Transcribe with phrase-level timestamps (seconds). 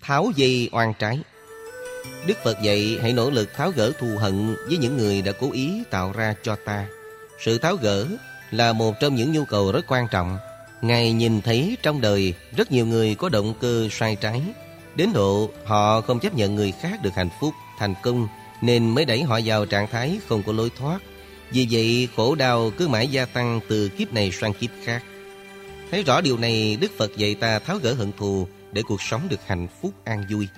[0.00, 1.18] Tháo dây oan trái
[2.26, 5.52] Đức Phật dạy hãy nỗ lực tháo gỡ thù hận với những người đã cố
[5.52, 6.86] ý tạo ra cho ta.
[7.44, 8.06] Sự tháo gỡ
[8.50, 10.38] là một trong những nhu cầu rất quan trọng.
[10.82, 14.42] Ngài nhìn thấy trong đời rất nhiều người có động cơ sai trái.
[14.94, 18.28] Đến độ họ không chấp nhận người khác được hạnh phúc, thành công
[18.62, 20.98] nên mới đẩy họ vào trạng thái không có lối thoát.
[21.50, 25.02] Vì vậy khổ đau cứ mãi gia tăng từ kiếp này sang kiếp khác.
[25.90, 29.28] Thấy rõ điều này Đức Phật dạy ta tháo gỡ hận thù để cuộc sống
[29.28, 30.48] được hạnh phúc an vui.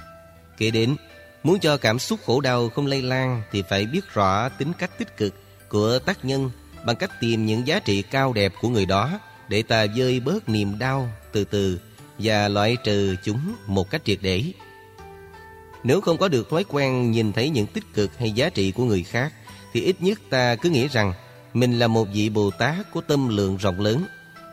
[0.58, 0.96] Kể đến,
[1.43, 4.98] Muốn cho cảm xúc khổ đau không lây lan thì phải biết rõ tính cách
[4.98, 5.35] tích cực
[5.68, 6.50] của tác nhân
[6.85, 10.48] bằng cách tìm những giá trị cao đẹp của người đó để ta vơi bớt
[10.48, 11.80] niềm đau từ từ
[12.18, 14.44] và loại trừ chúng một cách triệt để.
[15.85, 18.85] Nếu không có được thói quen nhìn thấy những tích cực hay giá trị của
[18.85, 19.32] người khác,
[19.72, 21.13] thì ít nhất ta cứ nghĩ rằng
[21.54, 24.04] mình là một vị Bồ Tát có tâm lượng rộng lớn.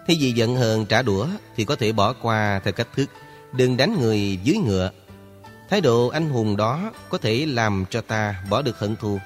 [0.08, 3.10] Thay vì giận hờn trả đũa thì có thể bỏ qua theo cách thức
[3.54, 4.92] đừng đánh người dưới ngựa
[5.70, 9.20] Thái độ anh hùng đó có thể làm cho ta bỏ được hận thù.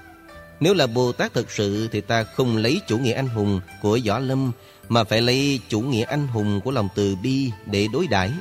[0.59, 3.99] Nếu là Bồ Tát thực sự thì ta không lấy chủ nghĩa anh hùng của
[4.05, 4.51] Võ Lâm,
[4.89, 8.31] mà phải lấy chủ nghĩa anh hùng của lòng từ bi để đối đãi.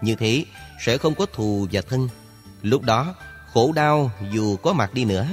[0.00, 0.44] Như thế
[0.80, 2.08] sẽ không có thù và thân.
[2.62, 3.14] Lúc đó,
[3.52, 5.26] khổ đau dù có mặt đi nữa,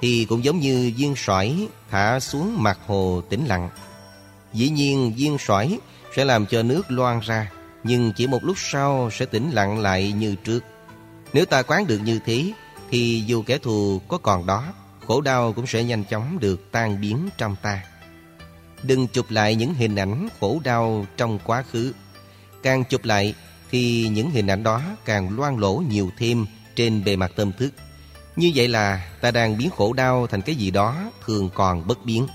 [0.00, 3.70] thì cũng giống như viên sỏi thả xuống mặt hồ tĩnh lặng.
[4.52, 5.78] Dĩ nhiên, viên sỏi
[6.16, 7.50] sẽ làm cho nước loan ra
[7.88, 10.64] nhưng chỉ một lúc sau sẽ tĩnh lặng lại như trước.
[11.32, 12.52] Nếu ta quán được như thế,
[12.90, 14.64] Thì dù kẻ thù có còn đó,
[15.06, 17.82] Khổ đau cũng sẽ nhanh chóng được tan biến trong ta.
[18.82, 21.92] Đừng chụp lại những hình ảnh khổ đau trong quá khứ.
[22.62, 23.34] Càng chụp lại,
[23.70, 27.72] Thì những hình ảnh đó càng loang lỗ nhiều thêm Trên bề mặt tâm thức.
[28.36, 32.04] Như vậy là ta đang biến khổ đau thành cái gì đó Thường còn bất
[32.04, 32.26] biến.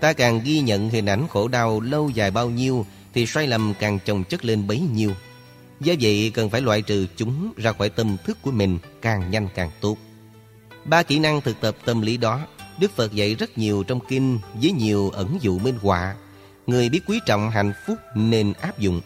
[0.00, 2.86] Ta càng ghi nhận hình ảnh khổ đau lâu dài bao nhiêu
[3.18, 5.12] thì sai lầm càng chồng chất lên bấy nhiêu
[5.80, 9.48] Do vậy cần phải loại trừ chúng ra khỏi tâm thức của mình càng nhanh
[9.54, 9.96] càng tốt.
[10.84, 12.40] Ba kỹ năng thực tập tâm lý đó
[12.80, 16.14] Đức Phật dạy rất nhiều trong kinh với nhiều ẩn dụ minh họa.
[16.66, 19.00] Người biết quý trọng hạnh phúc nên áp dụng.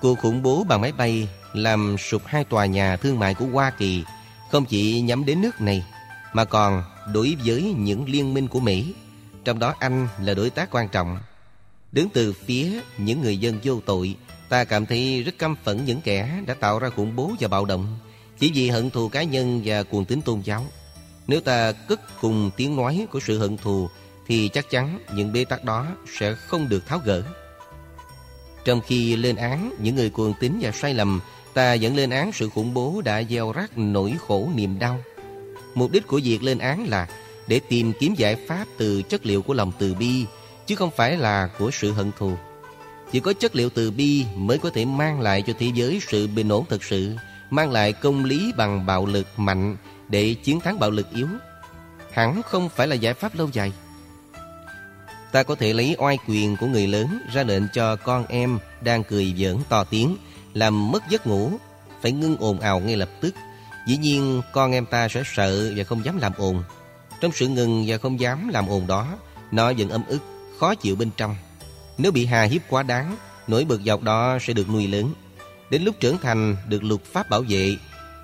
[0.00, 3.70] Cuộc khủng bố bằng máy bay làm sụp hai tòa nhà thương mại của Hoa
[3.70, 4.04] Kỳ
[4.50, 5.84] không chỉ nhắm đến nước này
[6.32, 8.94] mà còn đối với những liên minh của Mỹ,
[9.44, 11.18] trong đó Anh là đối tác quan trọng.
[11.92, 14.16] Đứng từ phía những người dân vô tội,
[14.48, 17.64] Ta cảm thấy rất căm phẫn những kẻ đã tạo ra khủng bố và bạo
[17.64, 17.98] động.
[18.38, 20.66] Chỉ vì hận thù cá nhân và cuồng tín tôn giáo.
[21.26, 23.88] Nếu ta cất cùng tiếng nói của sự hận thù,
[24.26, 25.86] Thì chắc chắn những bế tắc đó
[26.18, 27.22] sẽ không được tháo gỡ.
[28.64, 31.20] Trong khi lên án những người cuồng tín và sai lầm,
[31.54, 35.00] Ta vẫn lên án sự khủng bố đã gieo rắc nỗi khổ niềm đau.
[35.74, 37.08] Mục đích của việc lên án là
[37.46, 40.24] để tìm kiếm giải pháp từ chất liệu của lòng từ bi
[40.66, 42.36] Chứ không phải là của sự hận thù
[43.12, 46.26] chỉ có chất liệu từ bi mới có thể mang lại cho thế giới sự
[46.26, 47.16] bình ổn thực sự,
[47.50, 49.76] mang lại công lý bằng bạo lực mạnh
[50.08, 51.28] để chiến thắng bạo lực yếu.
[52.12, 53.72] Hẳn không phải là giải pháp lâu dài.
[55.32, 59.04] Ta có thể lấy oai quyền của người lớn ra lệnh cho con em đang
[59.04, 60.16] cười giỡn to tiếng,
[60.54, 61.52] làm mất giấc ngủ,
[62.02, 63.34] phải ngưng ồn ào ngay lập tức.
[63.86, 66.62] Dĩ nhiên con em ta sẽ sợ và không dám làm ồn.
[67.20, 69.14] Trong sự ngừng và không dám làm ồn đó,
[69.52, 70.18] nó vẫn âm ức,
[70.58, 71.36] khó chịu bên trong.
[71.98, 75.14] Nếu bị hà hiếp quá đáng, nỗi bực dọc đó sẽ được nuôi lớn.
[75.70, 77.76] Đến lúc trưởng thành được luật pháp bảo vệ,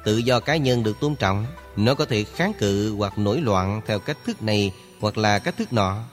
[0.05, 3.81] tự do cá nhân được tôn trọng, nó có thể kháng cự hoặc nổi loạn
[3.87, 6.05] theo cách thức này hoặc là cách thức nọ.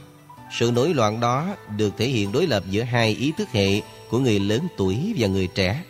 [0.60, 4.20] Sự nổi loạn đó được thể hiện đối lập giữa hai ý thức hệ của
[4.20, 5.84] người lớn tuổi và người trẻ.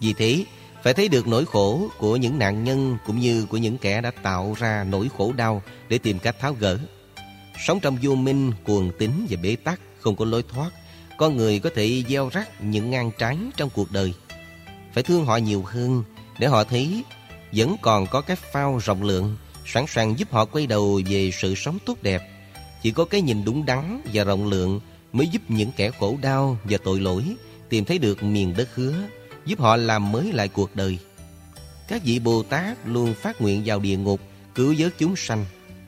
[0.00, 0.44] Vì thế,
[0.82, 4.10] phải thấy được nỗi khổ của những nạn nhân cũng như của những kẻ đã
[4.10, 6.78] tạo ra nỗi khổ đau để tìm cách tháo gỡ.
[7.66, 10.70] Sống trong vô minh, cuồng tín và bế tắc không có lối thoát,
[11.18, 14.12] con người có thể gieo rắc những ngang trái trong cuộc đời.
[14.94, 16.02] Phải thương họ nhiều hơn
[16.38, 17.02] để họ thấy
[17.52, 19.36] vẫn còn có cái phao rộng lượng
[19.66, 22.22] sẵn sàng giúp họ quay đầu về sự sống tốt đẹp.
[22.82, 24.80] Chỉ có cái nhìn đúng đắn và rộng lượng
[25.12, 27.24] mới giúp những kẻ khổ đau và tội lỗi
[27.68, 28.94] tìm thấy được miền đất hứa,
[29.46, 30.98] giúp họ làm mới lại cuộc đời.
[31.88, 34.20] Các vị Bồ Tát luôn phát nguyện vào địa ngục
[34.54, 35.44] cứu giới chúng sanh.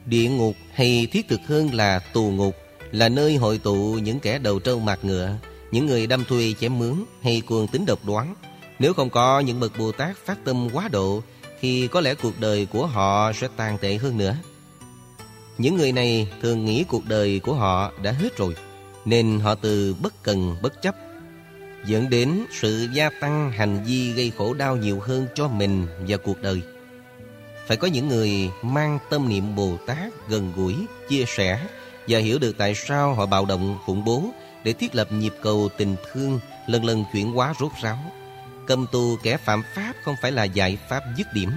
[0.07, 2.57] Địa ngục hay thiết thực hơn là tù ngục
[2.93, 5.37] là nơi hội tụ những kẻ đầu trâu mặt ngựa,
[5.71, 8.35] những người đâm thuê chém mướn hay cuồng tính độc đoán.
[8.79, 11.23] Nếu không có những bậc Bồ Tát phát tâm quá độ,
[11.61, 14.37] thì có lẽ cuộc đời của họ sẽ tàn tệ hơn nữa.
[15.59, 18.55] Những người này thường nghĩ cuộc đời của họ đã hết rồi,
[19.05, 20.95] nên họ từ bất cần bất chấp,
[21.87, 26.17] dẫn đến sự gia tăng hành vi gây khổ đau nhiều hơn cho mình và
[26.17, 26.63] cuộc đời.
[27.71, 30.75] Phải có những người mang tâm niệm Bồ Tát gần gũi,
[31.09, 31.67] chia sẻ
[32.09, 34.25] và hiểu được tại sao họ bạo động khủng bố
[34.65, 37.99] để thiết lập nhịp cầu tình thương lần lần chuyển hóa rốt ráo.
[38.67, 41.51] cầm tù kẻ phạm pháp không phải là giải pháp dứt điểm.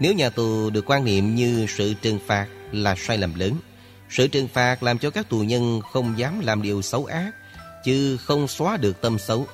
[0.00, 3.52] Nếu nhà tù được quan niệm như sự trừng phạt là sai lầm lớn.
[4.10, 7.30] Sự trừng phạt làm cho các tù nhân không dám làm điều xấu ác,
[7.84, 9.46] chứ không xóa được tâm xấu.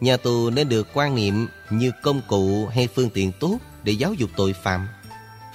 [0.00, 4.14] Nhà tù nên được quan niệm như công cụ hay phương tiện tốt để giáo
[4.14, 4.88] dục tội phạm.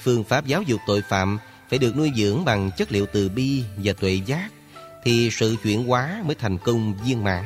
[0.03, 1.38] Phương pháp giáo dục tội phạm
[1.69, 4.49] phải được nuôi dưỡng bằng chất liệu từ bi và tuệ giác,
[5.03, 7.44] thì sự chuyển hóa mới thành công viên mãn.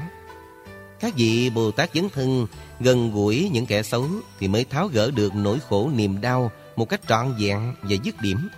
[1.00, 2.48] Các vị Bồ Tát dấn thân
[2.80, 4.06] gần gũi những kẻ xấu
[4.40, 8.22] thì mới tháo gỡ được nỗi khổ niềm đau một cách trọn vẹn và dứt
[8.22, 8.50] điểm.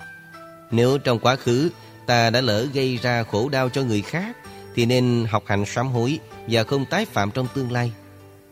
[0.72, 1.70] Nếu trong quá khứ
[2.06, 4.38] ta đã lỡ gây ra khổ đau cho người khác
[4.76, 7.92] thì nên học hành sám hối và không tái phạm trong tương lai.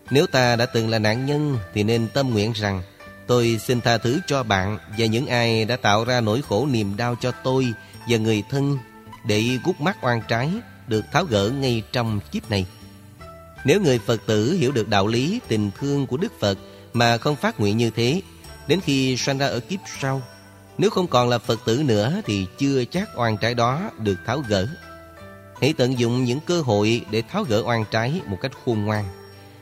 [0.10, 2.82] Nếu ta đã từng là nạn nhân thì nên tâm nguyện rằng
[3.32, 6.98] tôi xin tha thứ cho bạn và những ai đã tạo ra nỗi khổ niềm
[6.98, 7.74] đau cho tôi
[8.08, 8.78] và người thân
[9.26, 10.50] để gút mắt oan trái
[10.88, 12.66] được tháo gỡ ngay trong kiếp này.
[13.66, 16.58] Nếu người Phật tử hiểu được đạo lý tình thương của Đức Phật
[16.94, 18.22] mà không phát nguyện như thế,
[18.68, 20.22] đến khi sanh ra ở kiếp sau,
[20.78, 24.44] nếu không còn là Phật tử nữa thì chưa chắc oan trái đó được tháo
[24.48, 24.68] gỡ.
[25.62, 29.06] Hãy tận dụng những cơ hội để tháo gỡ oan trái một cách khôn ngoan.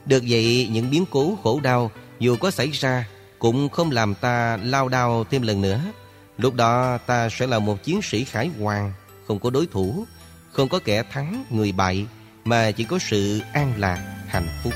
[0.05, 3.05] Được vậy, những biến cố khổ đau dù có xảy ra
[3.39, 5.81] cũng không làm ta lao đao thêm lần nữa.
[6.37, 8.93] Lúc đó ta sẽ là một chiến sĩ khải hoàn,
[9.27, 10.05] không có đối thủ,
[10.51, 12.07] không có kẻ thắng, người bại,
[12.45, 14.73] mà chỉ có sự an lạc, hạnh phúc.